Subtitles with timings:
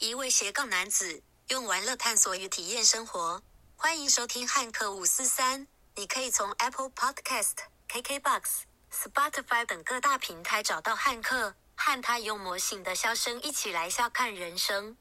[0.00, 3.42] 一位斜杠男子用玩乐探索与体验生活。
[3.76, 5.66] 欢迎收听汉克五四三。
[5.94, 7.52] 你可以从 Apple Podcast、
[7.86, 8.42] KKBox、
[8.90, 14.96] Spotify 等各大平台找到汉克，和他用魔性的笑声一起来笑看人生。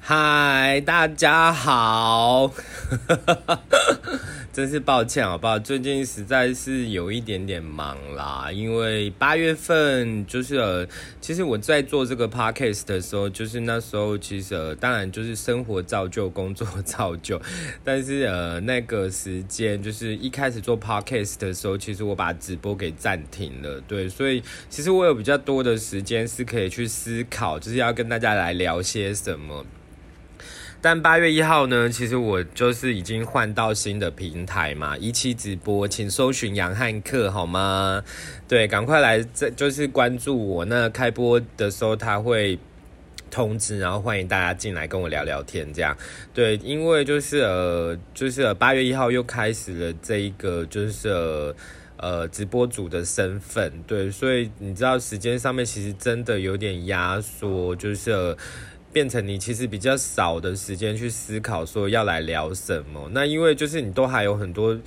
[0.00, 2.50] 嗨，大家好。
[4.50, 5.56] 真是抱歉，好不好？
[5.58, 10.88] 最近实在是有一点点忙啦，因为八月份就是呃，
[11.20, 17.40] 其实我在做这个 podcast 的时候，就是那时候其实呃，当然就是生活造就，工作造就，
[17.84, 29.64] 但是呃，那个时间就是一开始做 podcast 的时候，其实我把直播给暂停了，对，所以其实我有比较多的时间是可以去思考，就是要跟大家来聊些什么。
[30.80, 38.00] 但八月一号呢，其实我就是已经换到新的平台嘛，一期直播，请搜寻杨汉克好吗？
[38.46, 40.64] 对，赶快来，这就是关注我。
[40.64, 42.56] 那开播的时候他会
[43.28, 45.96] 通知，然后欢迎大家进来跟我聊聊天，这样。
[46.32, 51.52] 对，因为就是呃，就是八月一号又开始了这一个就是
[51.96, 58.36] 呃直播组的身份，对，所以你知道时间上面其实真的有点压缩，就是。
[58.92, 64.78] 变成你其实比较少的时间去思考说要来聊什么，那因为就是你都还有很多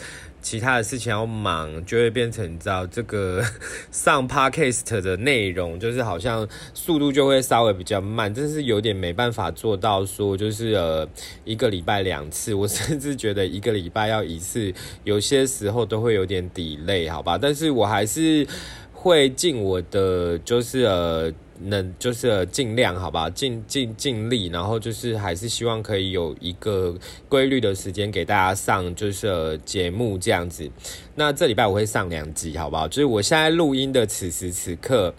[0.42, 3.44] 其他的事情要忙，就会变成你知道这个
[3.92, 11.08] 上 podcast 的内容，就是好像速度就会稍微比较慢，真是有点没办法做到说就是呃
[11.46, 17.38] 一个礼拜两次，我甚至觉得一个礼拜要一次，有些时候都会有点抵累，好吧？
[17.38, 18.48] 但是我还是
[18.92, 21.32] 会尽我的就是呃。
[21.64, 26.96] 能就是尽量好吧，尽尽尽力，然后就是还是希望可以有一个
[27.30, 30.70] 规律的时间给大家上就是节目这样子。
[31.16, 32.88] 那这礼拜我会上两集，好不好？
[32.88, 35.14] 就是我现在录音的此时此刻。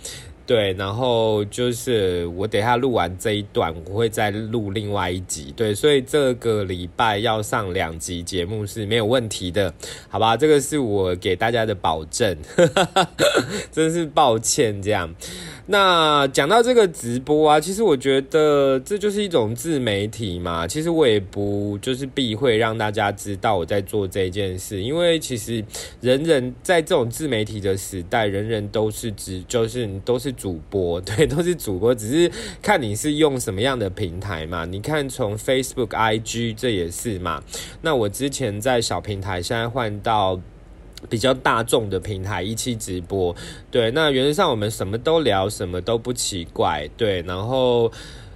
[0.45, 5.53] 对，然后就是我等下录完这一段，我会再录另外一集。
[5.57, 9.73] 对，所以这个礼拜要上两集节目是没有问题的，
[10.09, 10.37] 好吧？
[10.37, 12.37] 这个是我给大家的保证，
[13.71, 15.15] 真是抱歉这样。
[15.73, 20.67] 那讲到这个直播啊，其实我觉得这就是一种自媒体嘛。
[20.67, 25.65] 其实我也不就是避讳让大家知道我在做这件事，因为其实
[26.03, 30.31] 人人在这种自媒体的时代，人人都是直，就是都是。
[30.43, 34.65] 主播 对，都是主播，只是看你是用什么样的平台嘛。
[34.65, 37.41] 你看，从 Facebook、IG 这也是嘛。
[37.81, 40.41] 那我之前在小平台，现在换到
[41.09, 43.35] 比较大众的平台一期直播。
[43.71, 46.89] 对，那原则上我们什么都聊，什么都不奇怪。
[46.97, 47.93] 对，然后。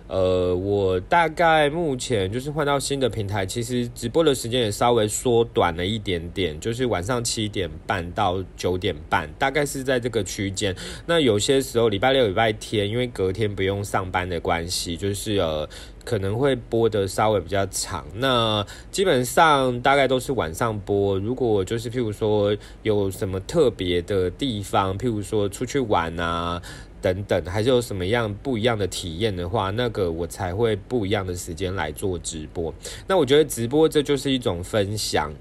[0.08, 10.74] 呃，我大概目前就是换到新的平台，其实直播的时间也稍微缩短了一点点，就是晚上七点半到九点半，大概是在这个区间。
[11.06, 15.68] 那有些时候礼拜六、礼拜天，因为隔天不用上班的关系，就是呃
[16.04, 18.06] 可能会播的稍微比较长。
[18.14, 21.18] 那基本上大概都是晚上播。
[21.18, 26.62] 如果就是譬如说有什么特别的地方，譬如说出去玩啊。
[27.06, 32.74] 等等，还是有什么样不一样的体验的话，那个我才会不一样的时间来做直播。
[33.06, 35.32] 那我觉得直播这就是一种分享，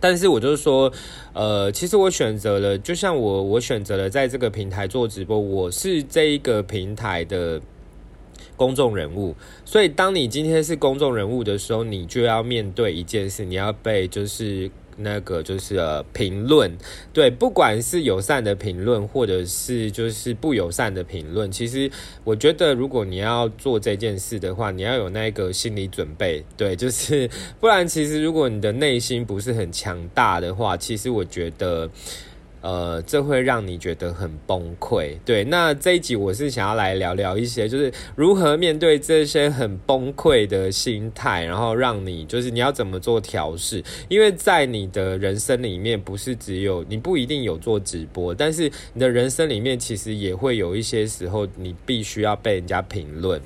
[0.00, 0.92] 但是我就是说，
[1.32, 7.58] 呃，其实我选择了，就像我我选择了在这个平台做直播，我是这一个平台的
[8.54, 14.70] 公众人物，所以当你今天是公众人物的时候，你就要面对一件事，你要被就是。
[14.96, 15.80] 那个就是
[16.12, 16.70] 评论，
[17.12, 21.90] 对，不管是友善的评论，或者是就是不友善的评论，其实
[22.24, 27.28] 我觉得，如果你要做这件事的话，你要有那个心理准备，对，就是
[27.60, 31.90] 不然，其实如果你的内心不是很强大的话，其实我觉得。
[32.62, 35.18] 呃，这会让你觉得很崩溃。
[35.24, 43.82] 对，那这一集我是想要来聊聊一些，就是如何面对这些很崩溃的心态，然后让你就是你要怎么做调试。
[44.08, 53.40] 因为在你的人生里面，不是只有你不一定有做直播，但是你的人生里面其实也会有一些时候，你必须要被人家评论。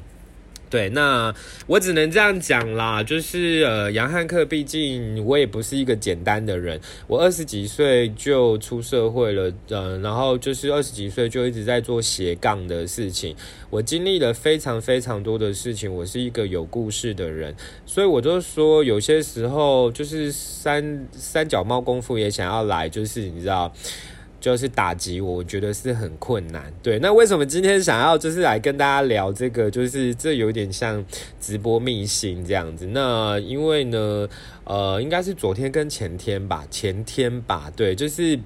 [0.68, 1.32] 对，那
[1.68, 13.36] 我只能这样讲啦，就是呃，杨汉克，毕竟我也不是一个简单的人，我二十几岁就出社会了，呃，然后就是二十几岁就一直在做斜杠的事情，
[13.70, 17.54] 我经历了非常非常多的事情，我是一个有故事的人，
[17.86, 23.72] 所以我就说，有些时候就是三三脚猫功夫也想要来，就是你知道。
[24.40, 26.72] 就是打击我，我觉得是很困难。
[26.82, 29.70] 对，那为什么今天想要就是来跟大家聊这个？
[29.70, 31.04] 就是这有点像
[31.40, 32.86] 直播秘辛这样子。
[32.86, 34.28] 那因为呢，
[34.64, 38.38] 呃，应该是昨天跟前天吧，前天吧，对，就是。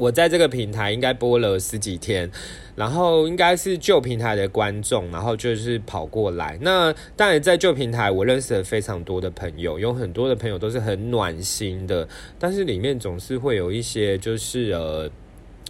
[0.00, 2.30] 我在这个平台应该播了十几天，
[2.74, 6.58] 然后应该是旧平台的观众，然后就是跑过来。
[6.62, 12.08] 那当然在旧平台，我认识了非常多的朋友，有很多的朋友都是很暖心的，
[12.38, 15.10] 但是里面总是会有一些就是呃。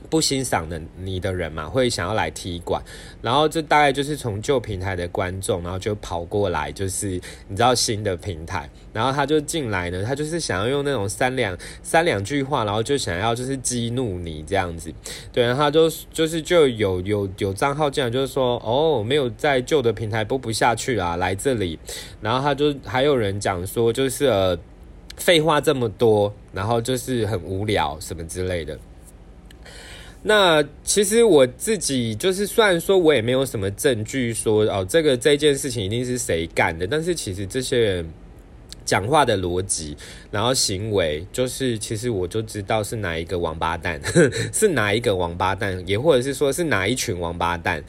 [0.08, 2.82] 不欣赏的你的人嘛，会想要来踢馆，
[3.20, 7.08] 然后这大概就是从旧平台的观众，然后就跑过来，就是
[7.48, 14.92] 你知道新的平台，然后他就进来呢，他就是想要用那种三两三两句话，然后就想要就是激怒你这样子，
[15.32, 21.78] 对，然后他就就是就有有有账号进来，就是说哦，没有在旧的平台播不下去啦，来这里，
[22.20, 24.58] 然后他就还有人讲说就是呃
[25.16, 28.78] 废话这么多，然后就是很无聊什么之类的。
[30.22, 38.06] 那其实我自己就是，虽然说我也没有什么证据说哦，这个这件事情一定是谁干的，但是其实这些人
[38.84, 39.96] 讲话的逻辑，
[40.30, 43.98] 然后行为，就是其实我就知道是哪一个王八蛋，
[44.52, 47.82] 是哪一个王八蛋，也或者是说是哪一群王八蛋。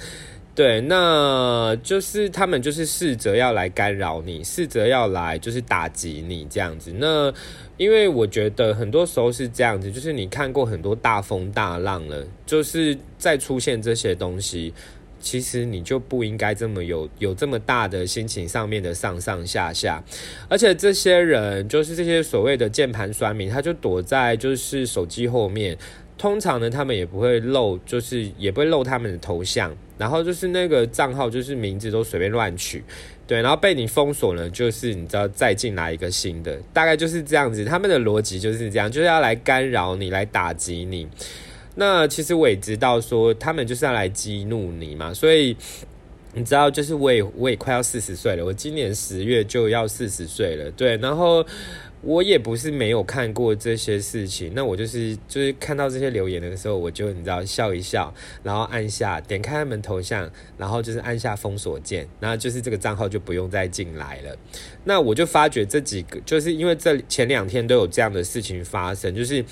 [0.61, 6.93] 对，那就是他们就是试着要来干扰你，试着要来就是打击你这样子。
[6.99, 7.33] 那
[7.77, 14.71] 因为我觉得很多时候是这样子，就是你看过很多大风大浪了，就是再出现这些东西，
[15.19, 20.03] 其实你就不应该这么有有这么大的心情上面的上上下下。
[20.47, 25.75] 而且这些人就是这些所谓的键盘酸民，他就躲在就是手机后面。
[26.21, 32.83] 通常呢，他们也不会露，就是也不会露他们的头像，然后就是那个账号，就是名字都随便乱取，
[33.25, 41.07] 对，然后被你封锁了，就是你知道再进来一个新的，大概就是这样子，他们的逻辑就是这样，就是要来干扰你，来打击你。
[41.73, 45.57] 那其实我也知道说，他们就是要来激怒你嘛，所以
[46.35, 51.43] 你知道，就是我也我也快要四十岁了，我今年十月就要四十岁了，对，然后。
[52.01, 58.13] 我也不是没有看过这些事情，那我就是就是看到这些留言的时候，我就你知道笑一笑，
[58.43, 64.35] 然后按下点开他们头像，然后就是按下封锁键，然后就是这个账号就不用再进来了。
[64.83, 69.43] 那我就发觉这几个，就是因为这前两天都有这样的事情发生，就是。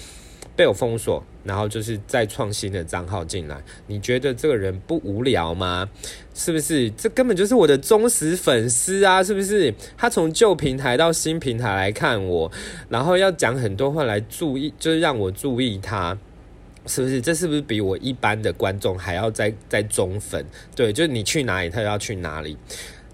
[0.56, 5.90] 被我封锁，然后就是再创新的账号进来，你觉得这个人不无聊吗？
[6.36, 6.92] 是不是？
[6.92, 9.24] 这根本就是我的忠实粉丝啊！
[9.24, 9.74] 是不是？
[9.98, 12.51] 他从旧平台到新平台来看我，
[12.88, 16.16] 然后要讲很多话来注意，就是让我注意他，
[16.86, 17.19] 是不是？
[17.19, 20.46] 这是不是比我一般的观众还要再再忠粉？
[20.75, 22.56] 对，就是你去哪里，他要去哪里。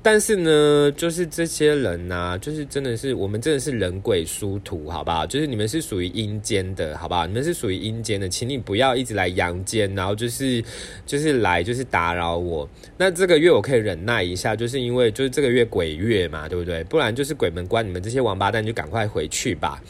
[0.08, 5.26] 但是呢，就是这些人呐，就是真的是我们真的是人鬼殊途，好不好？
[5.26, 7.26] 就是你们是属于阴间的，好不好？
[7.26, 10.64] 你们是属于阴间的，请你不要一直来阳间，然后就是
[11.08, 12.70] 就是来就是打扰我。
[13.00, 16.84] 那这个月我可以忍耐一下，就是因为就是这个月鬼月嘛，对不对？
[16.84, 19.82] 不然就是鬼门关，你们这些王八蛋就赶快回去吧。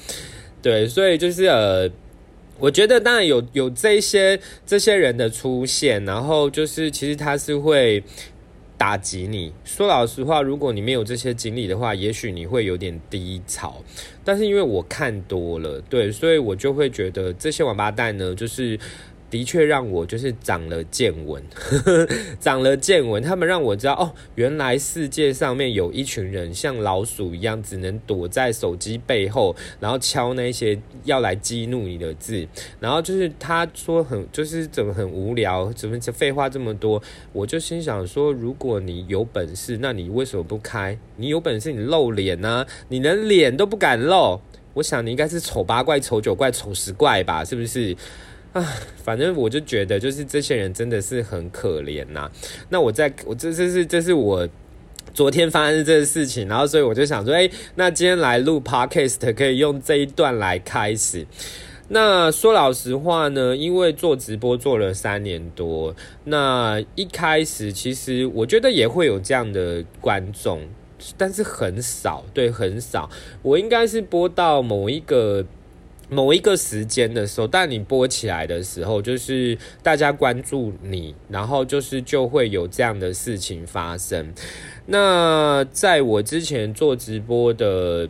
[0.62, 1.92] 对，所以就是呃，
[2.58, 8.02] 我觉得当然有有这些这些人的出现，然后就是其实他是会。
[8.77, 13.81] 打击你说老实话，如果你没有这些经历的话，也许你会有点低潮。
[14.24, 18.80] 但是因为我看多了，对，所以我就会觉得这些王八蛋呢，就是。
[19.30, 21.44] 的确让我就是长了见闻，
[22.39, 23.22] 长了见闻。
[23.22, 32.48] 他们让我知道哦，原来世界上面有一群人像老鼠一样，只能躲在手机背后，然后敲那些要来激怒你的字。
[32.80, 37.01] 然后就是他说很就是怎么很无聊，怎么废话这么多。
[37.33, 40.98] 我就心想说，如果你有本事，那你为什么不开？
[41.17, 42.65] 你有本事你露脸呢？
[42.89, 44.39] 你连脸都不敢露，
[44.75, 47.44] 我想你应该是丑八怪、丑九怪、丑十怪吧？
[47.44, 47.96] 是不是？
[48.56, 48.66] 啊，
[49.04, 52.32] 反正我就觉得，就是这些人真的是很可怜呐。
[52.70, 54.48] 那我在我这这是这是我
[55.14, 61.28] 昨天发生这个事情，然后所以我就想说，哎，那今天来录 podcast 可以用这一段来开始。
[61.90, 65.94] 那说老实话呢，因为做直播做了三年多，
[66.24, 70.62] 那一开始其实我觉得也会有这样的观众，
[71.18, 73.10] 但是很少，对，很少。
[73.42, 75.46] 我应该是播到某一个。
[76.10, 84.34] 某一个时间的时候，但你播起来的时候，就是大家关注你，然后就是就会有这样的事情发生。
[84.86, 88.08] 那在我之前做直播的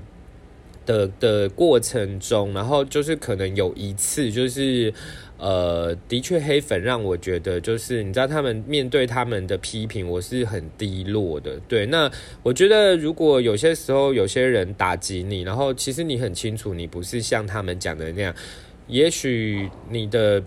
[0.86, 4.94] 的的过程中，然后就是可能有一次就是。
[5.38, 11.60] 呃，的确，黑粉让我觉得，就是你知道，他们面对他们的批评，我是很低落的。
[11.68, 12.10] 对，那
[12.42, 18.34] 我觉得，如果有些时候有些人打击你，然后其实你很清楚，你不是像他们讲的那样，
[18.88, 20.42] 也许你的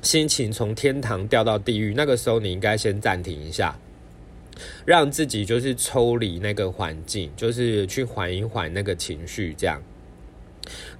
[0.00, 3.76] 心情从天堂掉到地狱，那个时候你应该先暂停一下，
[4.84, 9.82] 让自己就是抽离那个环境，就是去缓一缓那个情绪，这样。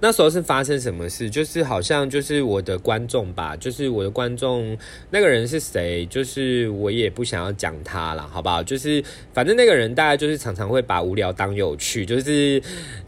[0.01, 1.29] 那时候是发生什么事？
[1.29, 4.75] 就是好像就是我的观众吧，就是我的观众
[5.11, 6.05] 那个人是谁？
[6.07, 8.63] 就是我也不想要讲他了，好不好？
[8.63, 12.61] 就是反正那个人大概就是常常会把无聊当有趣，就是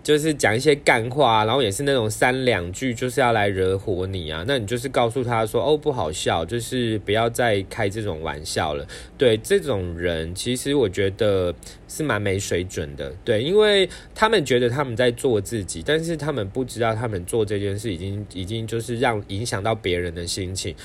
[0.04, 4.46] 就是讲一些干话，然后也是那种三两句就是要来惹火你啊。
[4.48, 8.86] 那你就是告诉他说哦不好笑，就是不要再开这种玩笑了。
[9.18, 11.52] 对这种人，其实我觉得
[11.88, 13.12] 是蛮没水准的。
[13.26, 20.76] 对，因为他们觉得他们在做自己，但是他们不知道他们做这件事已经已经就是让影响到别人的心情。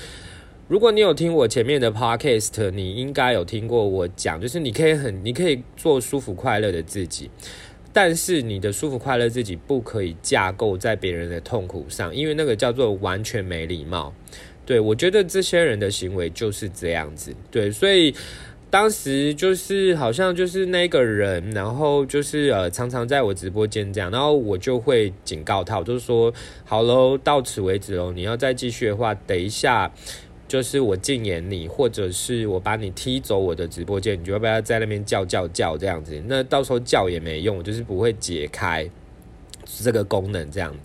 [0.67, 7.29] 如果你有听我前面的 podcast，你应该有听过我讲，就是你可以很你可以做舒服快乐的自己，
[7.91, 14.13] 但是你的舒服快乐自己不可以架构在别人的痛苦上，因为那个叫做完全没礼貌。
[14.65, 17.35] 对我觉得这些人的行为就是这样子。
[17.51, 18.13] 对，所以。
[18.69, 26.31] 当时就是好像就是那个人，然后就是呃常常在我直播间这样，然后我就会警告他，我就说
[26.63, 29.91] 好喽，到此为止喽，你要再继续的话，等一下
[30.47, 36.21] 就是我禁言你，或者是我把你踢走我的直播间，你就要不要在那边叫叫叫这样子？
[36.27, 38.87] 那到时候叫也没用，我就是不会解开
[39.83, 40.75] 这个功能这样。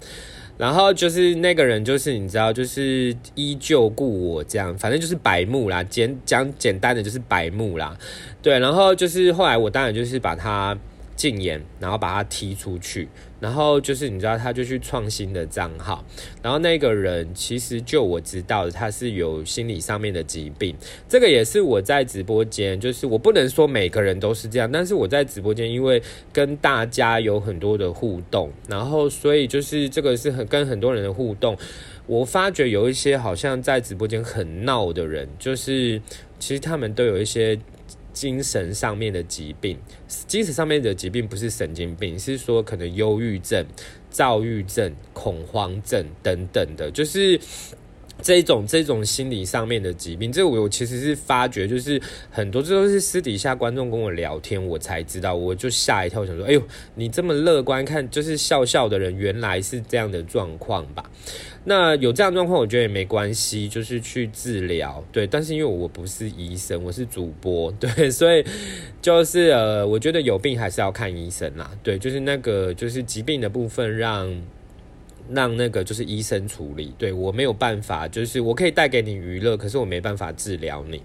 [0.56, 5.82] 然后就是那个人，就是你知道，就是依旧故我这样，反正就是白目啦。
[5.82, 7.96] 简讲简单的就是白目啦，
[8.42, 8.58] 对。
[8.58, 10.76] 然后就是后来我当然就是把他。
[11.24, 13.08] 禁言，然后把他踢出去，
[13.40, 16.04] 然后就是你知道，他就去创新的账号，
[16.42, 20.76] 然后那个人其实就我知道的，他是有心理上面的疾病，
[21.08, 31.56] 这个也是我在直播间，就是我不能说每个人都是这样，但是我在直播间，因为跟大家有很多的互动，然后所以就是这个是很跟很多人的互动，
[32.06, 35.98] 我发觉有一些好像在直播间很闹的人，就是
[36.38, 37.58] 其实他们都有一些。
[38.14, 39.76] 精神上面的疾病，
[40.26, 43.66] 精神上面的疾病不是神经病，是说可能忧郁症、
[44.08, 47.38] 躁郁症、恐慌症等等的，就是
[48.24, 50.32] 这种这种心理上面的疾病。
[50.32, 52.00] 这我其实是发觉，就是
[52.30, 56.62] 很多这都是私底下观众跟我聊天，我才知道，我就吓一跳，想说，哎呦，
[56.94, 61.04] 你这么乐观，看就是笑笑的人，原来是这样的状况吧。
[61.66, 65.26] 那有这样状况，我觉得也没关系，就是去治疗，对。
[65.26, 68.44] 但是因为我不是医生，我是主播， 对，所以
[69.02, 74.30] 就是呃，我觉得有病还是要看医生啦，对，就是那个就是疾病的部分，让
[75.30, 81.02] 让那个就是医生处理，对我没有办法，就是我可以带给你娱乐，可是我没办法治疗你。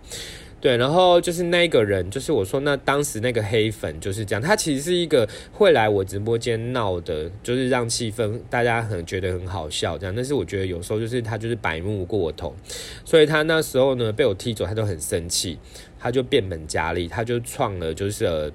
[0.62, 10.14] 对，然后就是那个人，就是我说那当时那个黑粉就是这样，他其实是一个会来我直播间闹的，就是让气氛大家很觉得很好笑这样。
[10.14, 12.54] 但是我觉得有时候就是他就是白目过头，
[13.06, 15.58] 所以他那时候呢被我踢走，他都很生气，
[15.98, 18.52] 他就变本加厉，他就创了就是。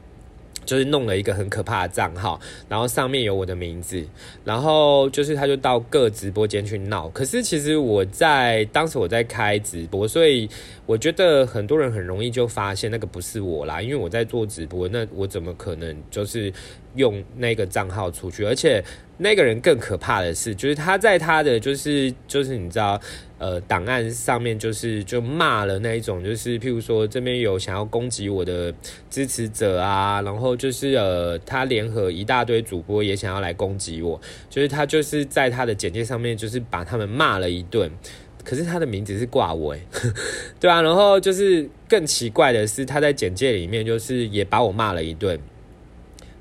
[0.64, 4.04] 就是弄了一个很可怕的账号，然后上面有我的名字，
[4.44, 7.08] 然后就是他就到各直播间去闹。
[7.10, 10.48] 可是其实我在当时我在开直播，所以
[10.86, 16.52] 我觉得很多人很容易就发现那个不是我啦，因为我在做直播，那我怎么可能就是
[16.94, 18.44] 用那个账号出去？
[18.44, 18.84] 而且
[19.16, 23.00] 那个人更可怕的是，就是他在他的就是就是你知道。
[23.36, 28.72] 呃，档案上面就是就骂了那一种，就是譬如说这边有想要攻击我的
[29.10, 37.90] 支持者啊，然后就是呃，他联合一大堆主播也想要来攻击我，就是他就是在他的简介上面就是把他们骂了一顿，
[38.44, 39.74] 可是他的名字是挂我，
[40.60, 45.40] 对啊，然后就是更奇怪的是他在简介里面就是也把我骂了一顿。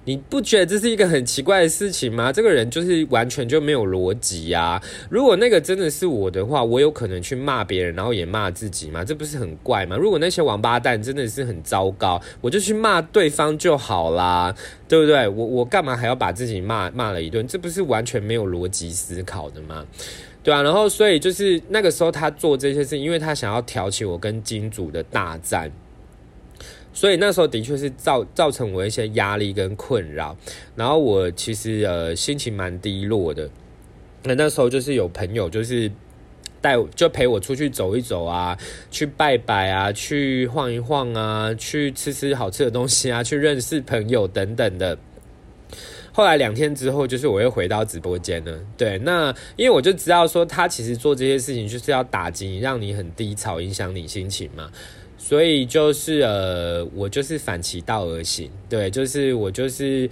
[0.05, 2.29] 你不觉得这是一个很奇怪的事情吗？
[2.29, 4.81] 这个人就是完全就没有逻辑呀！
[5.10, 9.05] 如果那个真的是我的话，我有可能去骂别人，然后也骂自己吗？
[9.05, 9.95] 这不是很怪吗？
[9.95, 14.53] 如果那些王八蛋真的是很糟糕，我就去骂对方就好啦，
[14.89, 15.25] 对不对？
[15.25, 17.48] 我我干嘛还要把自己骂骂了一顿？
[17.48, 19.86] 这不是完全没有逻辑思考的吗？
[20.43, 25.71] 对啊，然后所以就是那个时候他做这些事，因为他想要挑起我跟金主的大战。
[26.95, 30.38] 所以那时候的确是造造成我一些压力跟困扰，
[30.75, 33.50] 然后我其实呃心情蛮低落的。
[34.23, 35.91] 那那时候就是有朋友就是
[36.62, 38.55] 带就陪我出去走一走啊，
[38.91, 44.95] 去拜拜啊，去晃一晃啊，去吃吃好吃的东西啊，去认识朋友等等的。
[46.13, 48.60] 后来两天之后，就是我又回到直播间了。
[48.77, 54.70] 对，那因为我就知道说他其实做这些事情就是要打击你，让你很低潮，影响你心情嘛。
[55.17, 60.08] 所以就是呃，我就是反其道而行，对，就是我就是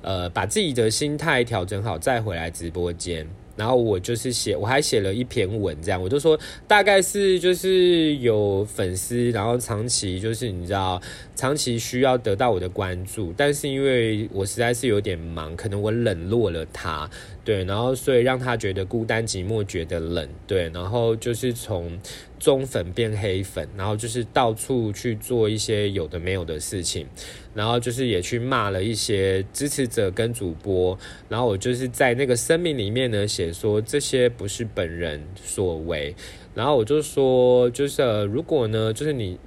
[0.00, 3.28] 呃，把自己的心态调整好，再回来直播间。
[3.56, 11.00] 然后我就是写，我还写了一篇文，这样我就说大概是就是有粉丝，然后长期就是你知道，
[11.34, 17.08] 长期需要得到我的关注，但是因为我实在是有点忙，可能我冷落了他，
[17.44, 21.98] 对，然后所以让他觉得孤单寂寞，觉得冷，对，然后就是从
[22.42, 27.06] 中粉变黑粉，然后就是到处去做一些有的没有的事情。
[27.54, 36.16] 然后就是也去骂了一些支持者跟主播，然后我就是在那个声明里面呢写说这些不是本人所为，
[36.52, 39.38] 然后我就说就是如果呢就是你。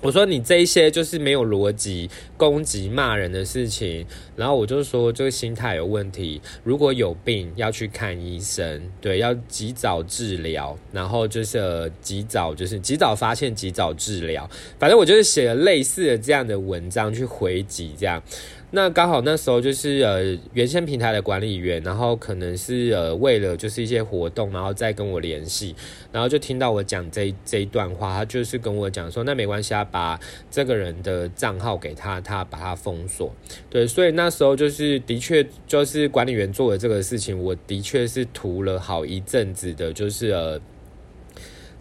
[0.00, 18.22] 我说你这一些就是没有逻辑、攻击、骂人的事情，然后我就说这个心态有问题，如果有病要去看医生，对，要及早治疗，然后就是及早就是及早发现、及早治疗，反正我就是写了类似的这样的文章去回击这样。
[18.72, 25.74] 那刚好那时候就是呃原先平台的管理员，然后可能是呃为了就是一些活动，然后再跟我联系，
[26.12, 33.34] 然后就听到我讲这这一段话，他就是跟我讲说，那没关系啊，把这个人的账号给他，他把他封锁。
[33.68, 40.60] 对，所以那时候就是的确就是管理员做的这个事情，我的确是图了好一阵子的，就是呃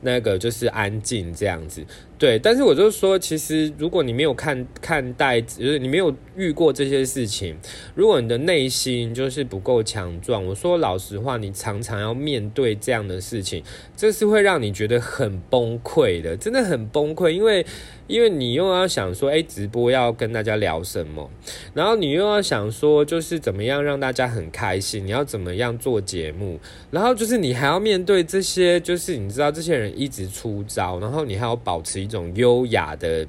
[0.01, 1.86] 那个就是安静这样子。
[2.19, 7.55] 对，但是我就说，其实如果你没有看看待，就是你没有遇过这些事情，
[7.95, 13.63] 如果你的内心就是不够强壮，我说老实话，你常常要面对这样的事情，
[13.95, 17.65] 这是会让你觉得很崩溃的，真的很崩溃，因为
[18.07, 21.31] 因为你又要想说，哎，直播要跟大家聊什么，
[21.73, 26.59] 然后你又要想说，就是怎么样让大家很开心，你要怎么样做节目，
[26.91, 32.08] 然后就是你还要面对这些，就是你知道这些人一直出招，然后你还要保持。
[32.09, 33.27] 一种优雅的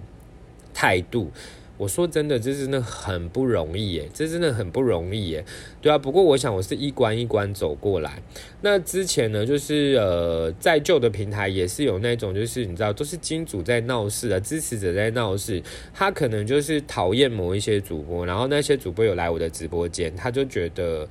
[0.72, 1.30] 态度，
[1.76, 5.44] 我说真的，这真的很不容易耶，这真的很不容易耶，
[5.82, 5.99] 对啊。
[5.99, 8.22] 不过我想，我是一关一关走过来。
[8.62, 15.62] 那之前呢，就是呃，在旧的平台也是有那种，就是你知道，都是金主在闹事啊，支持者在闹事。
[15.92, 21.06] 他可能就是讨厌某一些主播，然后那些主播有来我的直播间，他就觉得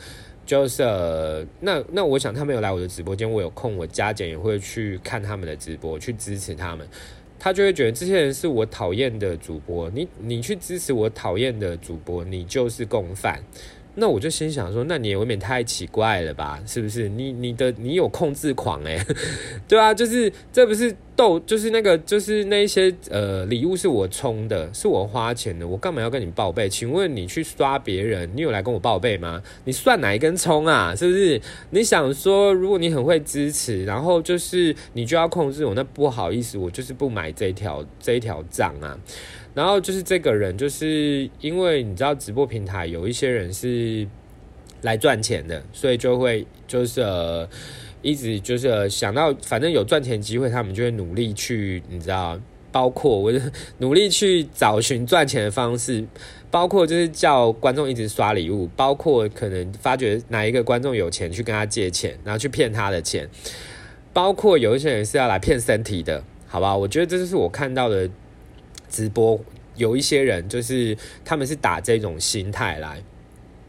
[0.45, 0.83] 就是
[1.59, 6.87] 那那我想他们有来我的直播间，我有空我加减也会去看他们的直播，去支持他们。
[7.39, 13.41] 他就会觉得这些人是我讨厌的主播，你你去支持我讨厌的主播，你就是共犯。
[13.99, 16.59] 那我就心想说，那你也未免太奇怪了吧？
[16.65, 17.09] 是不是？
[17.09, 18.99] 你你的你有控制狂诶，
[19.67, 26.69] 对啊，就是这不是逗，就是那个就是那些呃礼物是我充的，是我花钱的，我干嘛要跟你报备？
[26.69, 29.41] 请问你去刷别人，你有来跟我报备吗？
[29.65, 30.95] 你算哪一根葱啊？
[30.95, 31.41] 是不是？
[31.71, 38.97] 你想说，如果你很会支持，然后就是你就要控制我，那不好意思，我就是不买这条这一条账啊。
[39.59, 44.07] 然后就是这个人，就是因为你知道直播平台有一些人是
[44.83, 47.45] 来赚钱的，所以就会就是呃
[48.01, 52.39] 一直就是想到反正有赚钱机会，他们就会努力去你知道，
[52.71, 53.33] 包括我
[53.79, 56.05] 努力去找寻赚钱的方式，
[56.49, 63.27] 包括就是叫观众一直刷礼物，包括可能发觉哪一个观众有钱去跟他借钱，然后去骗他的钱，
[64.13, 66.77] 包括有一些人是要来骗身体的，好吧？
[66.77, 68.09] 我觉得这就是我看到的。
[68.89, 69.39] 直播
[69.75, 73.01] 有一些人就是他们是打这种心态来，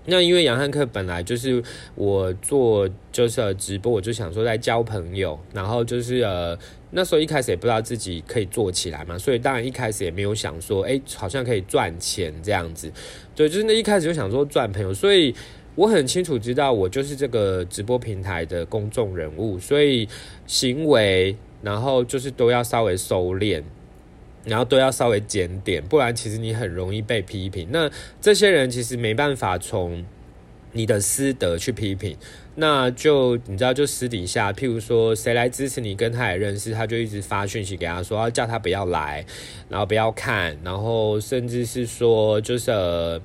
[0.07, 1.63] 那因为杨汉克本来就是
[1.95, 6.59] 我做就是直播，我就想说在交朋友，然后就是呃
[6.91, 12.91] 那时候一开始也不知道自己可以做起来嘛，所以当然一开始也没有想说哎好像可以赚钱这样子，
[13.37, 15.33] 对，就是那一开始就想说赚朋友，所以
[15.77, 20.09] 我很清楚知道我就是这个直播平台的公众人物，所以
[20.47, 23.63] 行为然后就是都要稍微收敛。
[24.45, 27.69] 然后都要稍微检点，不然其实你很容易被批评。
[27.71, 30.05] 那这些人其实没办法从
[30.73, 32.17] 你的私德去批评，
[32.55, 39.25] 那就你知道，就私底下，譬如说谁来支持你，跟他也认识，他就一直发讯息给他说，要叫他不要来，
[39.69, 43.21] 然后不要看，然后甚至是说就是。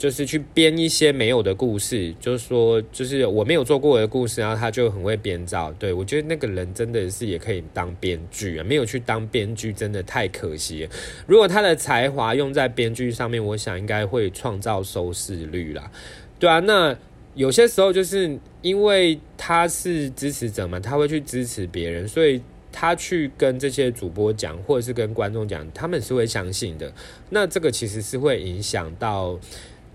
[0.00, 5.70] 就是去编一些没有的故事，就是说，就是我没有做过的故事，然后他就很会编造。
[5.74, 10.88] 对我觉得那个人真的是也可以当编剧啊，没有去当编剧真的太可惜。
[11.26, 15.92] 如果他的才华用在编剧上面，我想应该会创造收视率啦。
[16.38, 16.96] 对啊，那
[17.34, 22.40] 有些时候就是因为他是支持者嘛，他会去支持别人，所以
[22.72, 26.90] 他去跟这些主播讲，或者是跟观众讲，他们是会相信的。
[27.28, 29.38] 那这个其实是会影响到。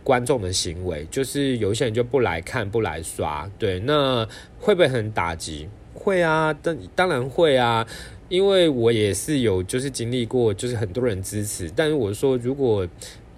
[0.06, 4.24] 观众的行为就是有一些人就不来看不来刷，对，那
[4.60, 5.68] 会不会很打击？
[5.96, 7.86] 会啊，当当然会啊，
[8.30, 12.88] 因为我也是有就是经历过，就是很多人支持，但是我说如果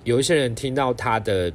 [0.04, 1.50] 有一些人听到他的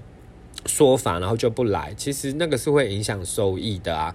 [0.65, 4.15] 说法，然后就不来，其实那个是会影响收益的啊。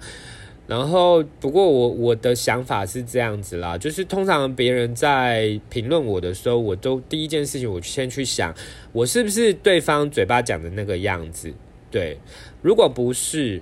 [0.68, 8.54] 然后，不过我我的想法是这样子啦，就是通常别人在评论我的时候，我都第一件事情，我先去想，
[8.92, 11.54] 我是不是对方嘴巴讲的那个样子？
[11.90, 12.18] 对，
[12.62, 13.62] 如果不是，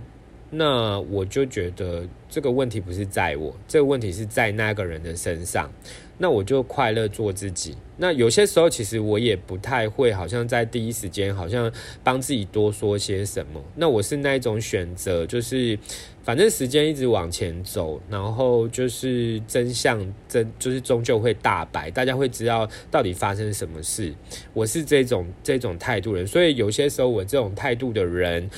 [0.50, 5.72] 那我就觉得这个问题不是在我，这个问题是在那个人的身上。
[6.18, 7.76] 那我就快乐做自己。
[7.98, 11.70] 那有些时候，其实我也不太会，好像在第一时间，好像
[12.06, 13.62] 帮自己多说些什么。
[13.76, 15.78] 那我是那一种选择，就是
[16.24, 24.14] 反正时间一直往前走，然后就是真相真就是终究会大白，大家会知道到底发生什么事。
[24.54, 28.50] 我是这种这种态度人，所以有些时候我这种态度的人，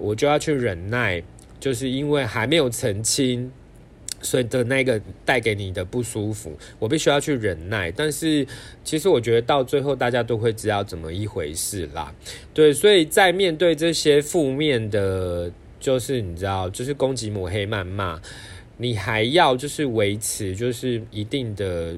[0.00, 1.22] 我就要去忍耐，
[1.60, 3.50] 就是因为还没有澄清。
[4.20, 7.88] 所以的那个带给你的不舒服，我必须要去忍耐。
[7.92, 8.44] 但是
[8.82, 12.12] 其实我觉得到最后大家都会知道怎么一回事啦。
[12.52, 18.20] 对，所以在面对这些负面的，就是你知道，就是攻击、抹黑、谩骂，
[18.78, 21.96] 你还要就是维持就是一定的，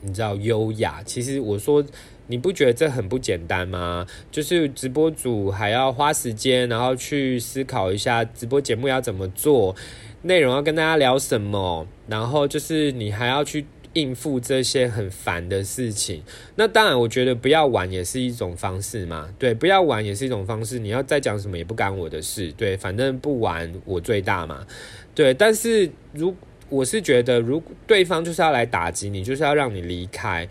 [0.00, 1.02] 你知道优雅。
[1.04, 1.84] 其实我说，
[2.26, 4.06] 你不觉得这很不简单吗？
[4.30, 9.74] 就是直播组还要花时间，然后去思考一下直播节目要怎么做。
[10.22, 16.22] 内容要跟大家聊什么，然后就是你还要去应付这些很烦的事情。
[16.56, 19.28] 那当然，我觉得不要玩也是一种方式嘛。
[19.38, 20.78] 对，不要玩也是一种方式。
[20.78, 22.52] 你要再讲什么也不干我的事。
[22.52, 24.66] 对，反正不玩我最大嘛。
[25.14, 26.34] 对，但是如
[26.68, 30.48] 我是觉得，如果对方就是要来打击你，就是要让你离开。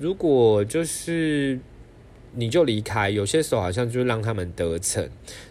[0.00, 1.58] 如果就是
[2.34, 5.08] 你就离开，有些时候好像就让他们得逞。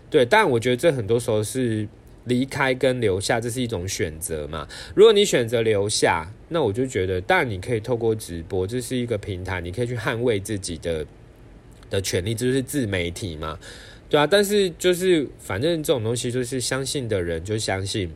[0.10, 1.88] 对，但我觉得这很多时候是。
[2.28, 4.68] 离开跟留下，这是一种选择嘛？
[4.96, 11.06] 如果你选择留下，那我就觉得，当然你可以透过直播，这是一个平台，你可以去捍卫自己的
[11.88, 13.60] 的权利，这就是自媒体嘛，
[14.10, 14.26] 对啊。
[14.26, 18.10] 但是就是反正这种东西，就是相信的人就相信，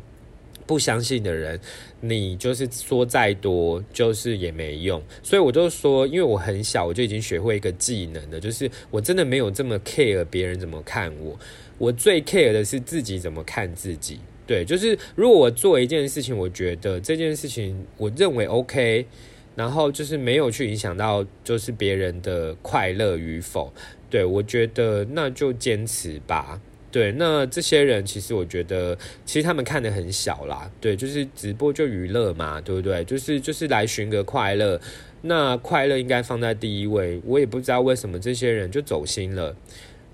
[0.70, 1.60] 不相信的人，
[2.00, 5.02] 你就是说再多，就是也没用。
[5.24, 11.36] 所以我就说，因为我很小，我就已经学会一个技能了，就是我真的没有这么 care 别人怎么看我。
[11.80, 19.08] 我最 care 的是自己怎么看自己，对，就是如果我做一件事情，我觉得这件事情我认为 OK，
[19.56, 23.74] 然后就是没有去影响到就是别人的快乐与否，
[24.08, 33.04] 对我觉得那就坚持吧，对，那这些人其实我觉得其实他们看的很小啦，对，就是直播就娱乐嘛，对不对？
[33.04, 34.80] 就是就是来寻个快乐，
[35.22, 39.56] 那快乐应该放在第一位，我也不知道为什么这些人就走心了。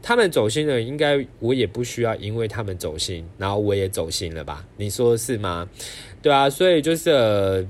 [0.01, 4.63] 他们走心了，应该我也不需要，因为他们走心，然后我也走心了吧？
[4.77, 5.67] 你说是吗？
[6.21, 7.65] 对啊，所以就是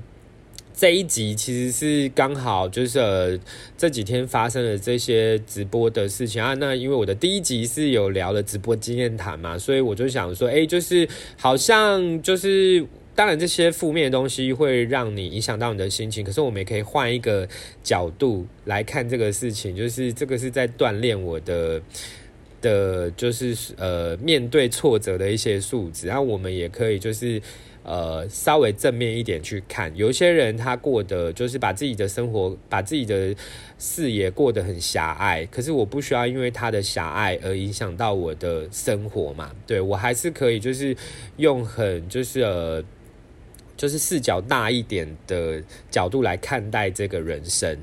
[0.76, 3.38] 这一集其实是刚好就是呃
[3.78, 6.52] 这几天发生的这些直播的事情啊。
[6.54, 11.08] 那因为我的第一集是有聊了直播经验谈嘛，所以我就想说，哎，就是
[11.38, 17.48] 好像就是当然这些负面的东西会让你影响到你的心情，可是我们也可以换一个
[17.82, 21.80] 角度来看这个事情，就是这个是在锻炼我的。
[22.62, 27.40] 的，就是呃，面对挫折的一些素质，然后我们也可以就是
[27.86, 29.94] 呃，稍微正面一点去看。
[29.96, 33.32] 有些人他过得就是把自己的生活、把自己的
[33.78, 39.52] 视野过得很狭隘，可是我不需要因为他的狭隘而影响到我的生活嘛？
[39.68, 40.96] 对我还是可以就是
[41.36, 42.82] 用很就是呃，
[43.76, 47.78] 就是视角大一点的角度来看待这个人生。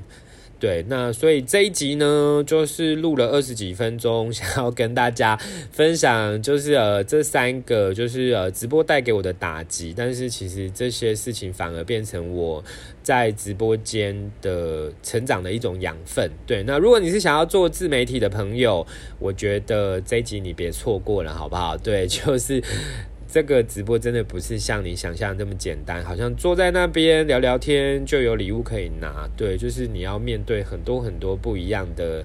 [0.58, 5.36] 对，那所以这一集呢，就是录了二十几分钟， 想要跟大家
[5.70, 12.64] 分享，就是呃这三个，就是呃直播带给我的打击，但是其实这些事情反而变成我
[13.02, 16.30] 在直播间的成长的一种养分。
[16.46, 18.86] 对，那如果你是想要做自媒体的朋友，
[19.18, 21.76] 我觉得这一集你别错过了，好不好？
[21.76, 22.62] 对，就是。
[23.34, 29.28] 这个直播真的不是像你想象这么简单，好像坐在那边聊聊天就有礼物可以拿。
[29.36, 32.24] 对，就是你要面对很多很多不一样的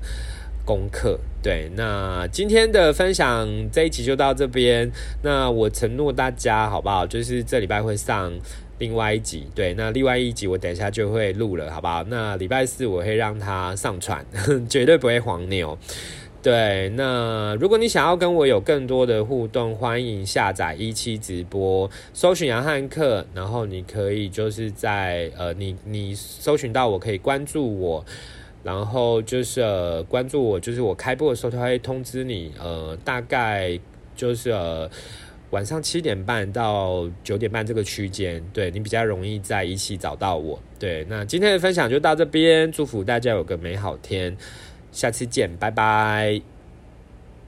[0.63, 1.19] 功课。
[1.41, 4.91] 对，那今天的分享这一集就到这边。
[5.23, 7.07] 那我承诺大家，好不好？
[7.07, 8.31] 就是这礼拜会上
[8.77, 9.47] 另外一集。
[9.55, 12.03] 对，那另外一集我等一下就会录了，好不好？
[12.03, 14.23] 那礼拜四我会让它上传，
[14.69, 15.75] 绝对不会黄牛。
[16.41, 28.05] 对，那如果你想要跟我有更多的互动，欢迎下载一期直播，搜寻杨汉克，然后你可以就是在呃，你你搜寻到我可以关注我，
[28.63, 33.77] 然后就是呃关注我，就是我开播的时候他会通知你，呃，大概
[34.15, 34.89] 就是呃
[35.49, 40.57] 晚上七点半到九点半这个区间，对你比较容易在一期找到我。
[40.79, 44.37] 对，那今天的分享就到这边，祝福大家有个美好天。
[44.91, 46.58] 下次见，拜拜。